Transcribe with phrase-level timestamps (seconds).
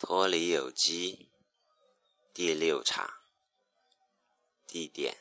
[0.00, 1.28] 脱离有机
[2.32, 3.08] 第六场，
[4.66, 5.14] 地点：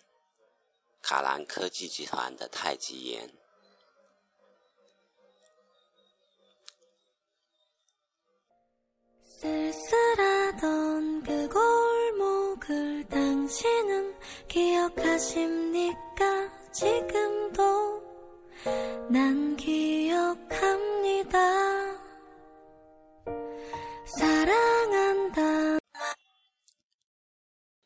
[1.01, 3.29] 卡兰科技集团的太极岩。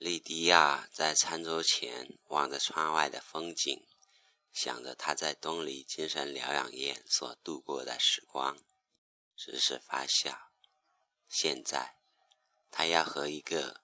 [0.03, 3.87] 莉迪亚在餐桌前望着窗外的风景，
[4.51, 8.57] 想着她在东篱精神疗养院所度过的时光，
[9.37, 10.51] 只是发笑。
[11.29, 11.95] 现在，
[12.69, 13.79] 他要和一个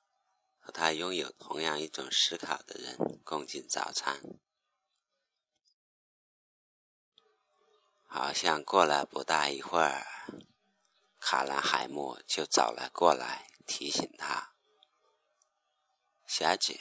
[0.57, 4.21] 和他拥有同样一种思考的人共进早餐。
[8.03, 10.05] 好像过了不大一会儿，
[11.17, 14.53] 卡兰海默就走了过来，提醒他
[16.29, 16.79] ：“小姐，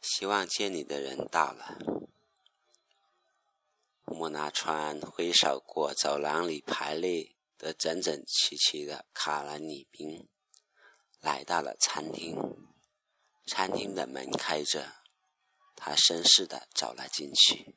[0.00, 1.78] 希望见你的人到了。”
[4.06, 7.36] 莫纳川挥手过走廊里排列。
[7.62, 10.28] 的整整齐齐的卡兰女兵
[11.20, 12.36] 来到了餐厅，
[13.46, 14.96] 餐厅的门开着，
[15.76, 17.76] 他绅士的走了进去，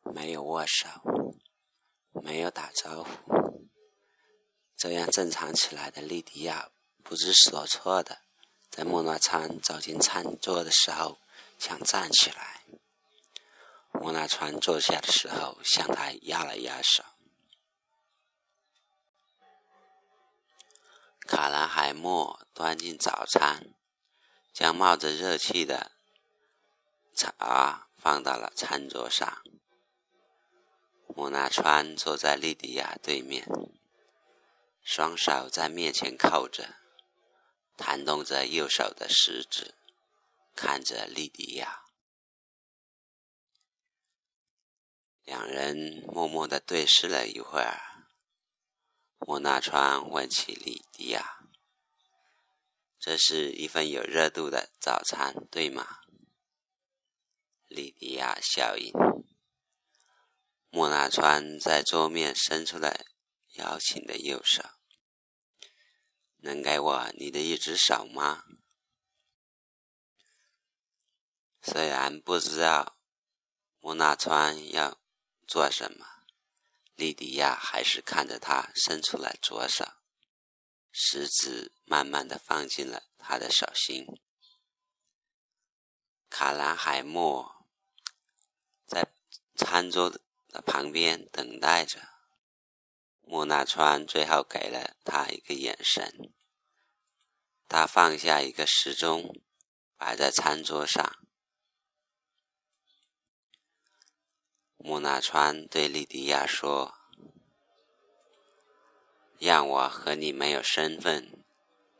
[0.00, 0.88] 没有握手，
[2.22, 3.68] 没有打招呼，
[4.78, 6.72] 这样正常起来的莉迪亚
[7.02, 8.22] 不知所措的，
[8.72, 11.18] 在莫纳川走进餐桌的时候
[11.58, 12.62] 想站起来，
[13.92, 17.04] 莫纳川坐下的时候向他压了压手。
[21.20, 23.74] 卡兰海默端进早餐，
[24.54, 25.92] 将冒着热气的
[27.14, 29.42] 茶放到了餐桌上。
[31.14, 33.46] 莫纳川坐在莉迪亚对面，
[34.82, 36.76] 双手在面前扣着，
[37.76, 39.74] 弹动着右手的食指，
[40.54, 41.82] 看着莉迪亚。
[45.24, 48.06] 两人默默地对视了一会儿。
[49.18, 51.38] 莫纳川问起莉迪亚
[52.98, 56.00] ：“这是一份有热度的早餐，对吗？”
[57.68, 58.92] 莉迪亚笑应。
[60.70, 63.06] 莫纳川在桌面伸出了
[63.54, 64.62] 邀请的右手
[66.42, 68.44] ：“能给我你的一只手吗？”
[71.62, 72.98] 虽然不知道
[73.80, 75.00] 莫纳川要
[75.46, 76.06] 做什么。
[76.94, 79.84] 莉迪亚还是看着他伸出了左手，
[80.92, 84.06] 食指慢慢的放进了他的手心。
[86.28, 87.66] 卡兰海默
[88.86, 89.12] 在
[89.56, 90.10] 餐桌
[90.48, 92.11] 的旁边等待着，
[93.22, 96.32] 莫纳川最后给了他一个眼神。
[97.68, 99.40] 他放下一个时钟，
[99.96, 101.18] 摆在餐桌上。
[104.76, 106.92] 莫纳川对莉迪亚说
[109.38, 111.44] ：“让我和你没有身份，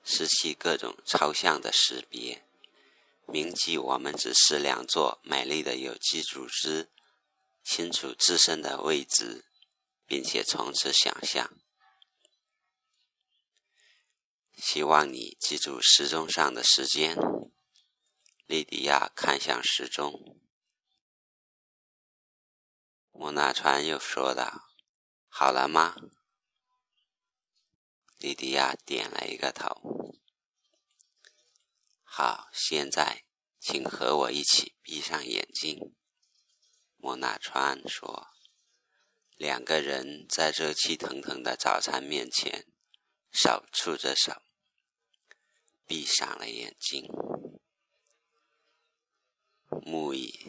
[0.05, 2.45] 失去各种抽象的识别，
[3.27, 6.91] 铭记我们只是两座美丽的有机组织，
[7.63, 9.45] 清楚自身的位置，
[10.13, 11.57] 并且从此想象。
[14.55, 17.17] 希望你记住时钟上的时间。”
[18.45, 20.39] 莉迪亚看向时钟。
[23.11, 24.69] 莫纳川又说道
[25.33, 25.97] ：“好了吗？”
[28.21, 30.15] 莉迪亚点了一个头。
[32.03, 33.25] 好，现在
[33.59, 35.97] 请和我一起闭上眼睛。”
[37.01, 38.32] 莫纳川说。
[39.43, 42.65] 两个人在热气腾腾的早餐面前，
[43.33, 44.41] 手触着手，
[45.85, 47.09] 闭上了眼睛。
[49.85, 50.47] 木椅。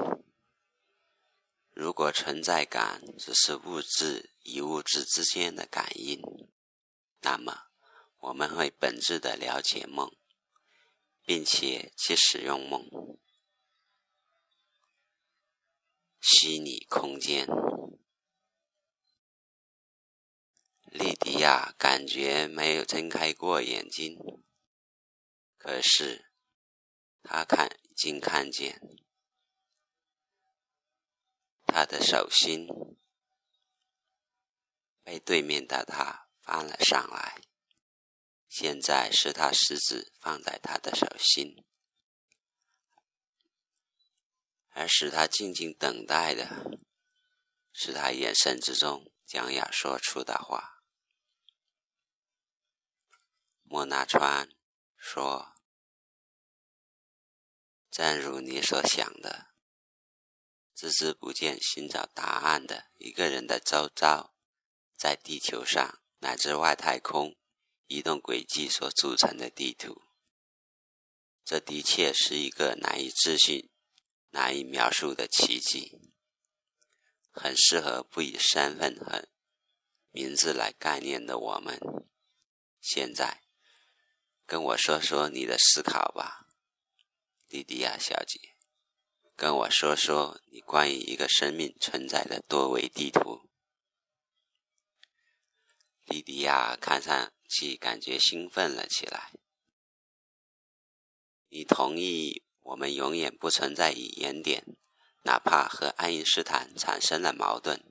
[1.71, 6.21] 如果存在感只是物质与物质之间的感应，
[7.21, 7.63] 那么
[8.19, 10.15] 我们会本质的了解梦，
[11.25, 12.87] 并且去使用梦。
[16.21, 17.47] 虚拟空间。
[20.93, 24.15] 莉迪亚感觉没有睁开过眼睛，
[25.57, 26.31] 可是
[27.23, 28.79] 她看已经看见。
[31.65, 32.67] 他的手心
[35.01, 37.41] 被对面的他翻了上来，
[38.47, 41.65] 现在是他食指放在他的手心，
[44.69, 46.77] 而使他静静等待的
[47.71, 50.82] 是他眼神之中将要说出的话。
[53.73, 54.49] 莫纳川
[54.95, 55.55] 说
[57.89, 59.47] ：“正如你所想的，
[60.77, 64.35] 孜孜不倦寻找答案的一个人的周遭，
[64.95, 67.35] 在地球上乃至外太空
[67.87, 70.03] 移动轨迹所组成的地图，
[71.43, 73.71] 这的确是一个难以置信、
[74.29, 76.13] 难以描述的奇迹，
[77.31, 79.27] 很适合不以身份和
[80.11, 81.79] 名字来概念的我们。
[82.79, 83.39] 现在。”
[84.53, 86.47] 跟我说说你的思考吧，
[87.47, 88.55] 莉迪亚小姐。
[89.35, 93.49] 跟我说说你关于一个生命存在的多维地图。
[96.05, 99.31] 莉迪亚看上去感觉兴奋了起来。
[101.47, 104.77] 你同意我们永远不存在于原点，
[105.23, 107.83] 哪怕和爱因斯坦产生了矛盾？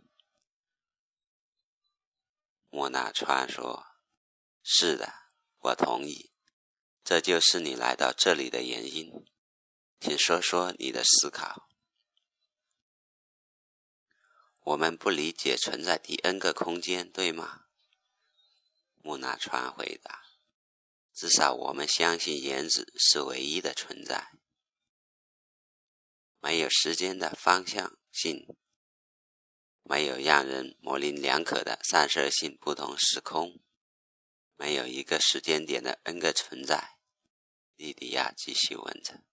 [2.71, 3.85] 莫纳川说
[4.63, 5.13] ：“是的，
[5.59, 6.31] 我同意。”
[7.05, 9.25] 这就是你来到这里的原因，
[9.99, 11.69] 请说说你的思考。
[14.61, 17.65] 我们不理解存在第 n 个空间，对吗？
[19.03, 20.23] 木纳川回答
[21.13, 24.31] ：“至少我们相信原子是唯一的存在，
[26.39, 28.57] 没有时间的方向性，
[29.83, 33.61] 没有让人模棱两可的散射性不同时空。”
[34.63, 36.97] 没有一个时间点的 n 个存在，
[37.75, 39.25] 莉迪亚继续问着。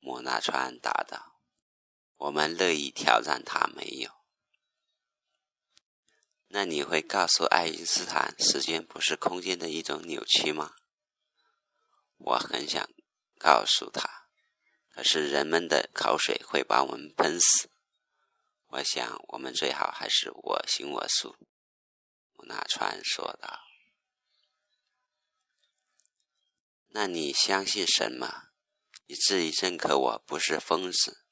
[0.00, 1.38] 莫纳川答道
[2.18, 4.10] ：“我们乐意挑战他没有。”
[6.50, 10.74] 那你会告诉爱因斯坦，时间不是空间的一种扭曲吗？
[12.16, 12.90] 我很想
[13.38, 14.26] 告诉他，
[14.90, 17.70] 可是人们的口水会把我们喷死。
[18.66, 21.36] 我想，我们最好还是我行我素。
[22.46, 23.60] 纳川说道
[26.88, 28.50] ：“那你相信什么，
[29.06, 31.24] 以至于认可我不是疯子？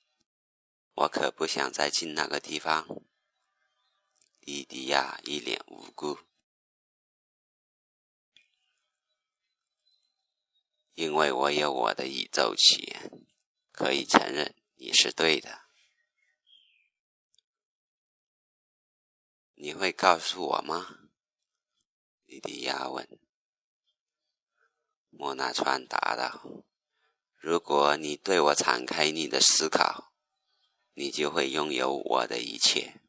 [0.94, 2.86] 我可不想再进那个地方。”
[4.40, 6.18] 莉迪亚一脸无辜，
[10.94, 13.26] 因为我有我的宇宙起源，
[13.70, 15.66] 可以承认你是对的。
[19.54, 20.99] 你会告诉我吗？
[22.30, 23.18] 莉迪亚问。
[25.08, 26.40] 莫纳川答道
[27.36, 30.12] ：“如果你对我敞开你的思考，
[30.92, 33.00] 你就会拥有我的一切。”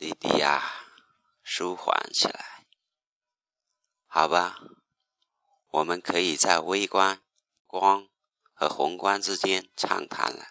[0.00, 0.62] 莉迪亚
[1.42, 2.66] 舒缓起来。
[4.06, 4.58] 好吧，
[5.72, 7.22] 我们可以在微观、
[7.66, 8.08] 光
[8.54, 10.46] 和宏观之间畅谈了。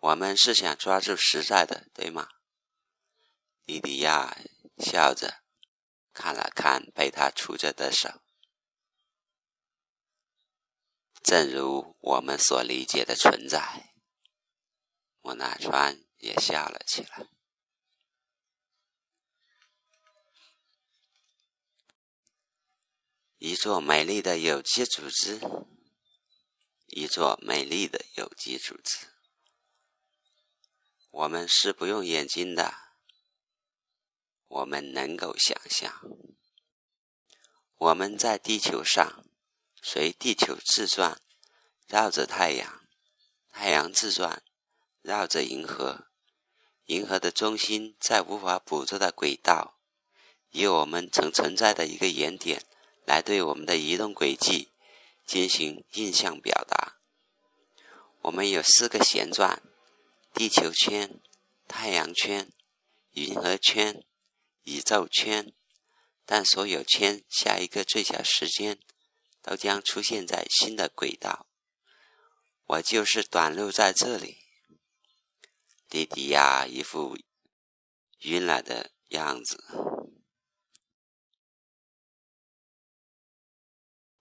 [0.00, 2.28] 我们是想抓住实在的，对吗？
[3.64, 4.36] 莉迪亚
[4.76, 5.42] 笑着
[6.12, 8.20] 看了看被他杵着的手，
[11.22, 13.94] 正如我们所理解的存在。
[15.22, 17.26] 莫纳川也笑了起来。
[23.38, 25.40] 一座美丽的有机组织，
[26.88, 29.08] 一座美丽的有机组织。
[31.10, 32.83] 我们是不用眼睛的。
[34.54, 36.00] 我们能够想象，
[37.76, 39.24] 我们在地球上，
[39.82, 41.20] 随地球自转，
[41.88, 42.86] 绕着太阳；
[43.50, 44.44] 太阳自转，
[45.02, 46.06] 绕着银河。
[46.84, 49.80] 银河的中心在无法捕捉的轨道，
[50.50, 52.64] 以我们曾存在的一个原点
[53.04, 54.70] 来对我们的移动轨迹
[55.26, 57.00] 进行印象表达。
[58.20, 59.60] 我们有四个旋转：
[60.32, 61.20] 地球圈、
[61.66, 62.52] 太阳圈、
[63.14, 64.04] 银河圈。
[64.64, 65.54] 宇宙圈，
[66.26, 68.78] 但所有圈下一个最小时间
[69.40, 71.46] 都将出现在新的轨道。
[72.64, 74.38] 我就是短路在这里。
[75.90, 77.16] 莉迪亚一副
[78.20, 79.62] 晕了的样子，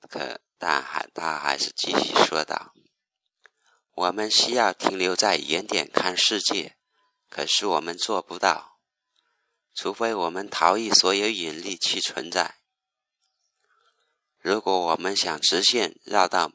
[0.10, 2.76] 可但还他还是继续说道
[3.96, 6.78] ：“我们需要停留在原点看世界，
[7.30, 8.73] 可是我们做不到。”
[9.74, 12.56] 除非我们逃逸所有引力去存在。
[14.40, 16.52] 如果我们想直线绕到，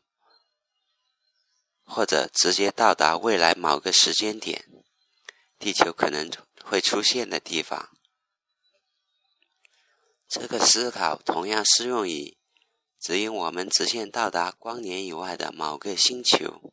[1.84, 4.64] 或者直接到达未来某个时间点，
[5.58, 6.30] 地球可能
[6.62, 7.90] 会出现的地方，
[10.28, 12.36] 这个思考同样适用于
[13.00, 16.72] 指引我们直线到达光年以外的某个星球。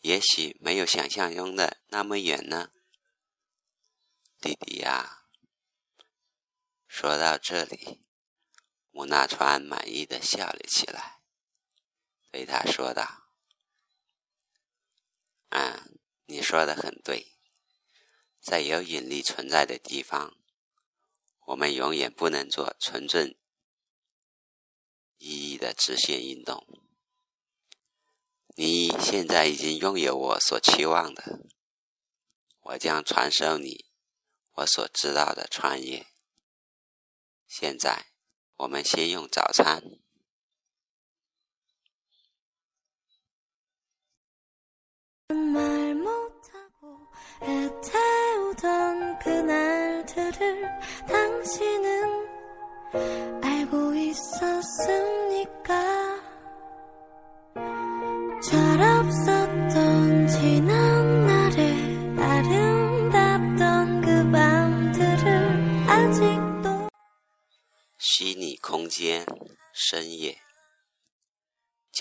[0.00, 2.70] 也许没有想象中的那么远呢。
[4.40, 5.26] 弟弟呀
[6.86, 8.06] 说到这里，
[8.90, 11.20] 木纳川满意的笑了起来，
[12.30, 13.28] 对他说道
[15.50, 17.36] ：“嗯，你说的很对，
[18.40, 20.34] 在有引力存在的地方，
[21.48, 23.34] 我们永远不能做纯正
[25.18, 26.66] 意义的直线运动。
[28.56, 31.46] 你现在已经拥有我所期望的，
[32.60, 33.89] 我将传授你
[34.54, 36.06] 我所知道的创业。”
[37.48, 38.06] 现在，
[38.56, 39.82] 我们先用早餐。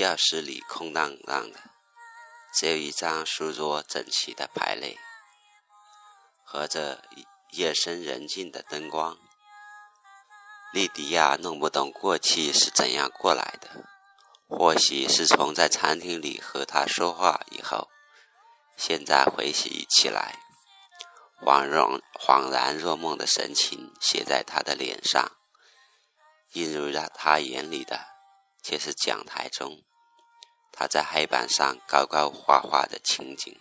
[0.10, 1.60] 教室里空荡荡的，
[2.56, 4.98] 只有一张书桌整齐的排列，
[6.44, 7.04] 和着
[7.52, 9.20] 夜深人静的灯光。
[10.74, 13.86] 莉迪亚弄不懂过去是怎样过来的，
[14.48, 17.88] 或许是从在餐厅里和他说话以后，
[18.76, 20.40] 现在回忆起来，
[21.40, 21.84] 恍然
[22.20, 25.32] 恍然若梦的神情写在他的脸上。
[26.54, 28.08] 映入他眼里的，
[28.64, 29.84] 却是讲台中
[30.80, 33.60] 他在黑板上高高画画的情景。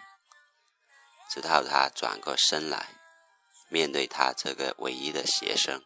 [1.28, 2.90] 直到他转过身来，
[3.68, 5.82] 面对他这个唯一的学生，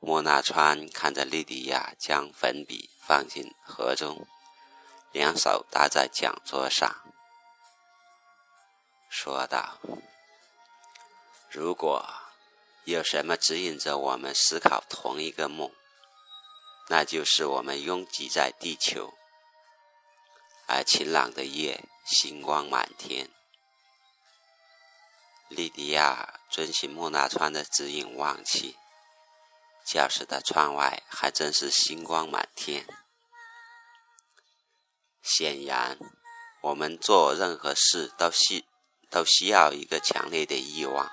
[0.00, 4.26] 莫纳川看着莉迪亚将粉笔放进盒中，
[5.12, 6.96] 两手搭在讲桌上，
[9.08, 9.78] 说道
[11.48, 12.04] ：“如果……”
[12.86, 15.72] 有什么指引着我们思考同一个梦？
[16.88, 19.14] 那就是我们拥挤在地球，
[20.66, 23.28] 而晴朗的夜，星光满天。
[25.48, 28.76] 莉迪亚遵循莫纳川的指引望去，
[29.84, 32.86] 教室的窗外还真是星光满天。
[35.22, 35.98] 显然，
[36.62, 38.64] 我们做任何事都需
[39.10, 41.10] 都需要一个强烈的欲望。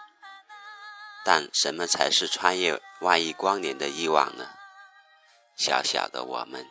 [1.25, 4.53] 但什么才是穿越万亿光年的欲望呢？
[5.55, 6.67] 小小的我们，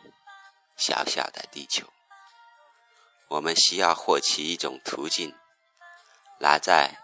[0.75, 1.87] 小小的地球，
[3.29, 5.35] 我们需要获取一种途径，
[6.39, 6.99] 来在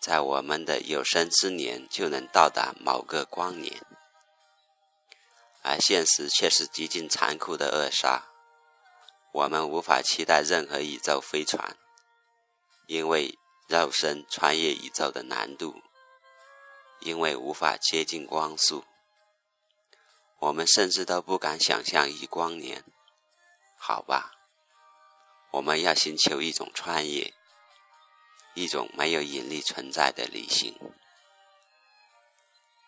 [0.00, 3.82] 在我们的有生之年就能到达某个光年，
[5.62, 8.24] 而现实却是极尽残酷的扼杀。
[9.32, 11.76] 我们无法期待任何宇宙飞船，
[12.86, 15.82] 因为肉身穿越宇宙的难度。
[17.02, 18.84] 因为无法接近光速，
[20.40, 22.84] 我们甚至都不敢想象一光年。
[23.78, 24.32] 好吧，
[25.52, 27.32] 我们要寻求一种穿越，
[28.54, 30.76] 一种没有引力存在的旅行。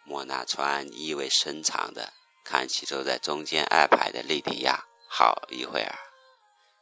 [0.04, 2.12] 莫纳川意味深长的
[2.44, 5.98] 看起坐在中间二排的莉迪亚，好一会儿，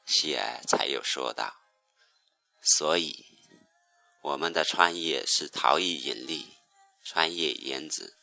[0.06, 1.54] 希尔才又说道
[2.78, 3.24] ：“所以，
[4.22, 6.56] 我们的穿越是逃逸引力。”
[7.02, 8.18] 穿越原子，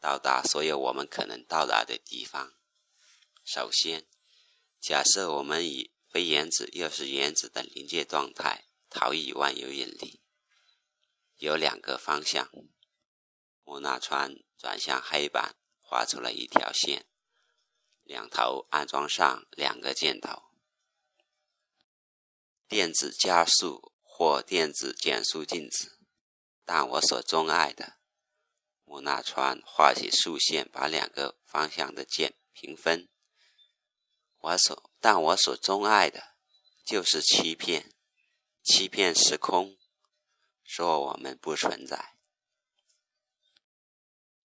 [0.00, 2.54] 到达所有我们可能到达的地方。
[3.44, 4.06] 首先，
[4.80, 10.22] 假设我们以非原子又是原子的临界状态逃逸万有引力，
[11.36, 12.50] 有两个方向。
[13.64, 17.06] 莫纳川转向黑板，画出了一条线，
[18.02, 20.44] 两头安装上两个箭头：
[22.66, 25.98] 电子加速或电子减速镜子。
[26.64, 27.97] 但我所钟爱的。
[28.88, 33.06] 莫纳川画起竖线，把两个方向的箭平分。
[34.38, 36.34] 我所，但我所钟爱的，
[36.86, 37.92] 就是欺骗，
[38.62, 39.76] 欺骗时空，
[40.64, 42.16] 说我们不存在。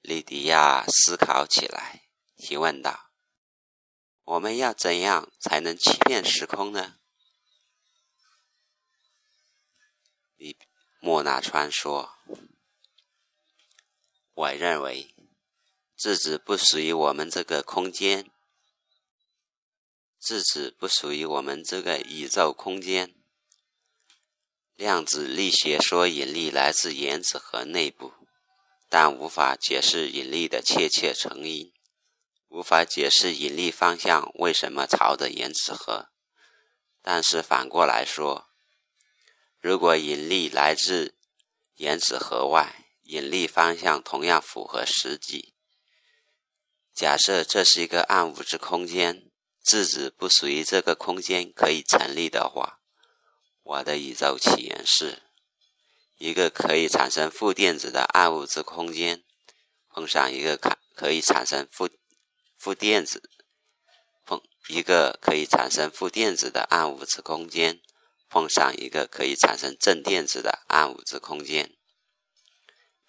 [0.02, 3.12] 莉迪亚思考起来，提问道
[4.24, 7.00] ：“我们要怎样才能欺骗时空呢？”
[11.00, 12.18] 莫纳川说。
[14.36, 15.14] 我认为，
[15.96, 18.32] 质子不属于我们这个空间，
[20.20, 23.14] 质子不属于我们这个宇宙空间。
[24.76, 28.12] 量子力学说引力来自原子核内部，
[28.90, 31.72] 但无法解释引力的确切成因，
[32.48, 36.10] 无法解释引力方向为什么朝着原子核。
[37.04, 38.50] 但是反过来说，
[39.60, 41.16] 如果引力来自
[41.76, 45.54] 原子核外，引力方向同样符合实际。
[46.94, 49.32] 假设这是一个暗物质空间，
[49.64, 52.80] 质子不属于这个空间可以成立的话，
[53.64, 55.24] 我的宇宙起源是
[56.18, 59.24] 一个可以产生负电子的暗物质空间，
[59.90, 61.90] 碰上一个可可以产生负
[62.58, 63.30] 负电子，
[64.26, 67.82] 碰一个可以产生负电子的暗物质空间，
[68.30, 71.76] 碰上一个可以产生正电子的暗物质空间，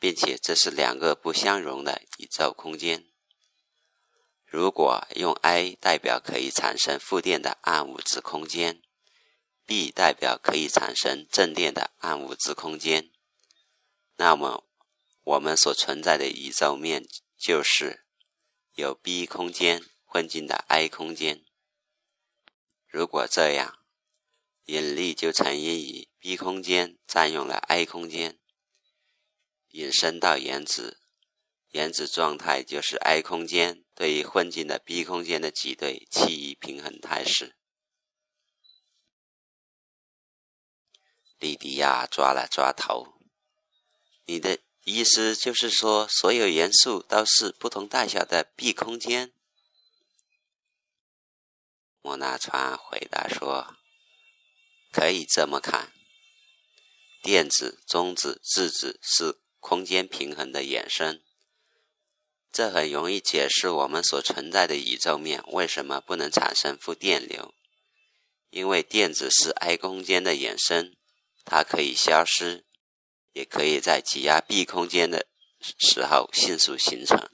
[0.04, 3.06] 并且这是两个不相容的宇宙空间。
[4.44, 8.82] 如果用 A 代表可以产生负电的暗物质空间
[9.64, 13.12] ，B 代表可以产生正电的暗物质空间，
[14.16, 14.66] 那么
[15.22, 17.06] 我们所存在的宇宙面
[17.38, 18.04] 就是
[18.74, 21.42] 有 B 空间混进的 A 空间。
[22.86, 23.78] 如果这样，
[24.66, 28.38] 引力就成因于 B 空间占用了 A 空间，
[29.74, 31.00] 引申到原子。
[31.70, 37.56] 原子状态就是 I 空间对于混进的 B 空间的挤兑趋于平衡态势。
[41.38, 43.18] 莉迪亚抓了抓头
[44.26, 49.32] ：“你的意思就是说，所有元素都是不同大小的 B 空间？”
[52.00, 53.76] 莫纳川回答说
[54.92, 55.92] ：“可以这么看，
[57.20, 61.22] 电子、中子、质子是空间平衡的衍生。”
[62.52, 67.54] 这很容易解释我们所存在的宇宙面为什么不能产生负电流，
[68.50, 70.94] 因为电子是 I 空间的衍生，
[71.44, 72.64] 它可以消失，
[73.32, 75.26] 也可以在挤压 B 空间的
[75.60, 77.28] 时候迅速形成。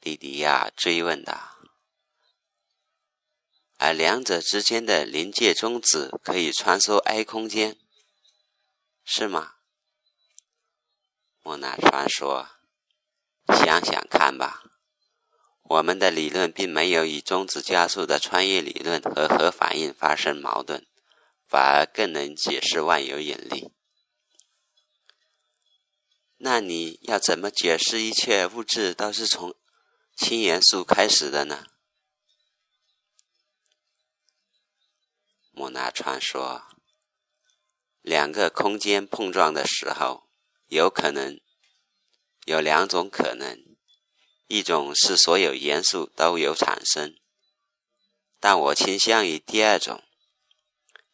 [0.00, 1.58] 莉迪亚追问道
[3.78, 7.76] ：“而两者之间的临界中子可以穿梭 I 空间，
[9.04, 9.56] 是吗？”
[11.48, 12.46] 莫纳川说
[13.64, 14.64] ：“想想看吧，
[15.62, 20.86] 我们的理论并没有与中子加速的穿越理论和核反应发生矛盾，
[21.46, 23.72] 反而更能解释万有引力。
[26.36, 29.54] 那你要怎么解释一切物质都是从
[30.14, 31.64] 氢元素开始的呢？”
[35.52, 36.64] 莫纳川说
[38.02, 40.24] ：“两个空间碰撞的时候。”
[40.68, 41.40] 有可能
[42.44, 43.58] 有两种可能，
[44.46, 47.16] 一种是所有元素都有产生，
[48.38, 50.02] 但我倾向于第二种。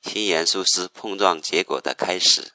[0.03, 2.53] 新元素是碰撞结果的开始，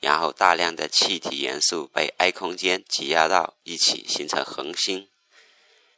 [0.00, 5.08] 然后大量的气体元素被 I 空间挤压到一起，形成恒星。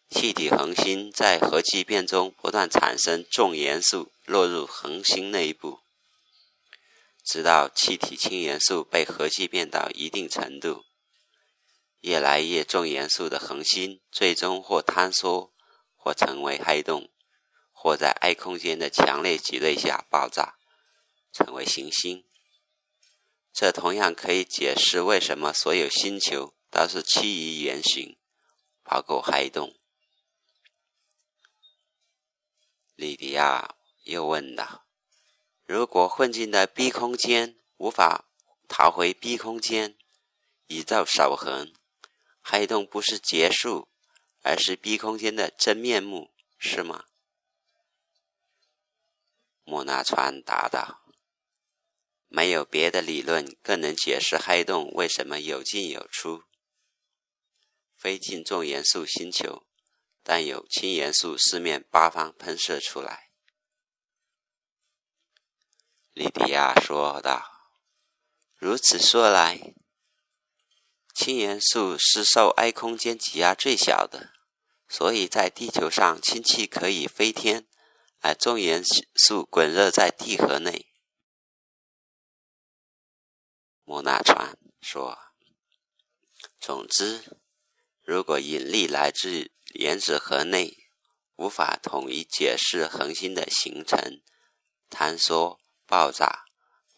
[0.08, 5.80] 气体恒星在核聚变中不断产生重元素，落入恒星内部。
[7.24, 10.84] 直到气体氢元素被核聚变到一定程度，
[12.00, 15.52] 越来越重元素的恒星最终或坍缩，
[15.94, 17.10] 或成为黑洞，
[17.70, 20.56] 或在爱空间的强烈挤兑下爆炸，
[21.32, 22.26] 成为行星。
[23.52, 28.18] 这同样可以解释为什么所有星球都是趋于圆形，
[28.82, 29.76] 包括黑洞。
[32.94, 34.89] 莉迪亚又问道。
[35.72, 38.24] 如果混进的 B 空间无法
[38.66, 39.96] 逃回 B 空间，
[40.66, 41.72] 宇宙守恒，
[42.42, 43.86] 黑洞不是结束，
[44.42, 47.04] 而是 B 空间的真面目，是吗？
[49.62, 51.04] 莫纳川答道
[52.26, 56.42] ：“没有别的理论更能解释黑洞为什么有进有出。
[57.94, 59.64] 非进重元素星球，
[60.24, 63.29] 但有氢元素四面八方喷射出来。”
[66.20, 67.72] 莉迪亚说道
[68.58, 69.72] ：“如此说来，
[71.14, 74.30] 氢元素是受 I 空间挤压最小的，
[74.86, 77.66] 所以在地球上氢气可以飞天，
[78.18, 80.92] 而重元素滚热在地核内。”
[83.84, 85.16] 莫纳川说
[86.60, 87.38] ：“总之，
[88.02, 90.90] 如果引力来自原子核内，
[91.36, 94.20] 无法统一解释恒星的形成、
[94.90, 95.58] 坍缩。”
[95.90, 96.44] 爆炸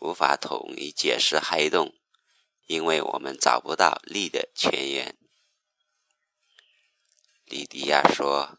[0.00, 1.94] 无法统一解释黑洞，
[2.66, 5.16] 因为我们找不到力的泉源。
[7.46, 8.58] 莉迪亚说：“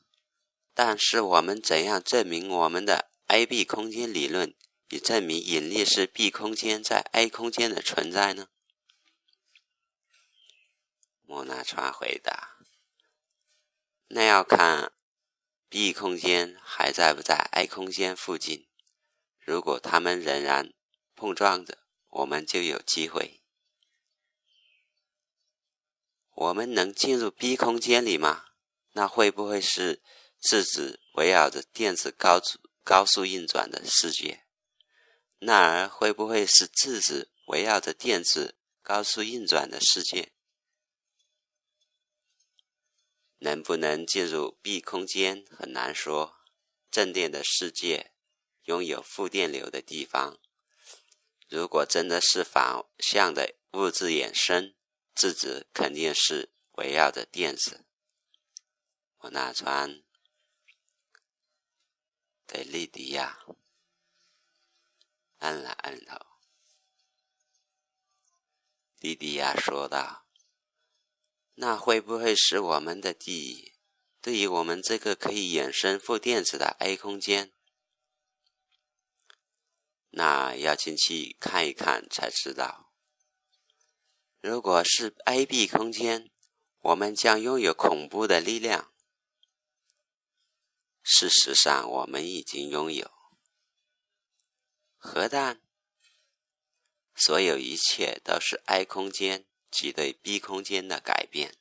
[0.74, 4.56] 但是我们怎样证明我们的 A-B 空间理论，
[4.90, 8.48] 以证明引力是 B 空间在 A 空间的存在呢？”
[11.22, 12.58] 莫纳川回答
[14.10, 14.94] ：“那要看
[15.70, 18.66] B 空间还在不在 A 空间附近。”
[19.46, 20.74] 如果他们仍然
[21.16, 23.42] 碰撞着，我们就有机会。
[26.36, 28.46] 我们能进入 B 空间里吗？
[28.94, 30.02] 那会不会是
[30.40, 34.46] 质子围绕着电子高速高速运转的世界？
[35.40, 40.32] 那儿会不会是质子围绕着电子高速运转的世界？
[43.40, 46.38] 能不能进入 B 空间很难说。
[46.90, 48.13] 正电的世界，
[48.64, 50.40] 拥有负电流的地方，
[51.50, 54.74] 如果真的是反向的物质衍生，
[55.14, 57.86] 质子肯定是围绕着电子。
[59.20, 60.04] 莫纳川
[62.46, 63.40] 对莉迪亚
[65.40, 66.18] 按了按头，
[69.00, 70.26] 莉迪亚说道
[71.56, 73.72] ：“那会不会使我们的地？”
[74.22, 77.52] 对于我们这个可以衍生负电子的 A 空间，
[80.16, 82.92] 那要进去看一看才知道。
[84.40, 86.30] 如果是 AB 空间，
[86.82, 88.94] 我们将拥有恐怖的力量。
[91.02, 93.12] 事实上，我们已经拥有
[94.98, 95.62] 核弹。
[97.16, 101.56] 所有一切都是 A 空间及对 B 空间的改变。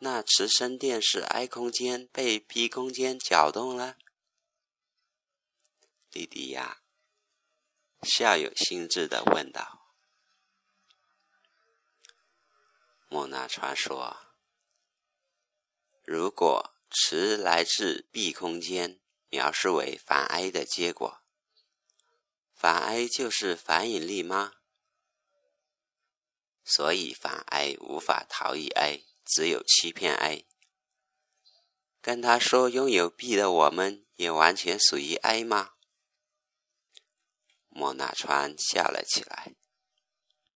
[0.00, 3.96] 那磁生电是 I 空间被 B 空间搅动了。
[6.14, 6.80] 莉迪亚
[8.02, 9.92] 笑有兴致的问道
[13.10, 14.16] ：“莫那传说，
[16.04, 21.20] 如果磁来自 B 空间，描述为反 A 的结果，
[22.54, 24.54] 反 A 就是反引力吗？
[26.64, 30.46] 所以反 A 无法逃逸 A。”只有欺骗 A，
[32.02, 35.73] 跟他说拥有 B 的我们也完全属于 A 吗？
[37.76, 39.52] 莫纳川笑了起来，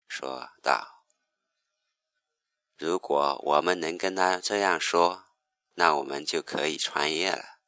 [0.07, 1.07] 说道
[2.77, 5.25] ：“如果我们能跟他这样说，
[5.75, 7.59] 那我们就可以穿越了。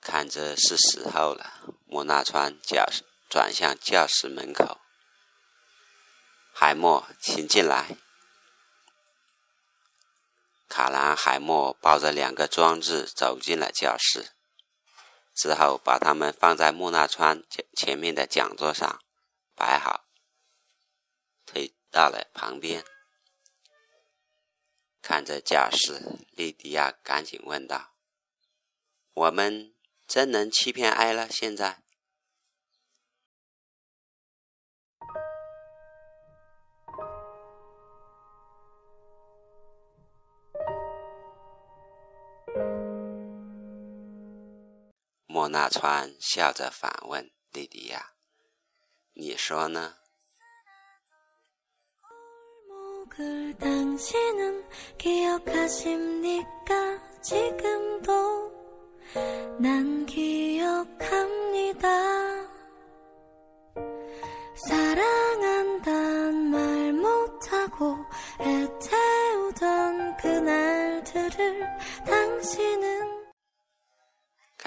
[0.00, 2.84] 看着是时候了。”莫纳川教
[3.30, 4.80] 转向教室门口。
[6.52, 7.96] 海默，请进来。
[10.68, 14.33] 卡兰海默抱着两个装置走进了教室，
[15.34, 19.02] 之后把他们放在木纳川前前面的讲座上，
[19.54, 20.06] 摆好，
[21.44, 22.84] 推到了旁边。
[25.02, 27.94] 看着架势，莉迪亚赶紧问道
[29.12, 29.74] ：“我们
[30.06, 31.28] 真能欺骗爱了？
[31.28, 31.82] 现在？”
[45.44, 48.12] 莫纳川笑着反问莉迪亚
[49.12, 49.96] ：“你说呢？”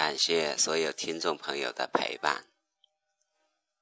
[0.08, 2.46] 感谢所有听众朋友的陪伴，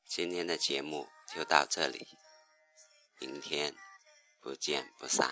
[0.08, 2.04] 今天的节目就到这里，
[3.20, 3.72] 明天
[4.40, 5.30] 不见不散。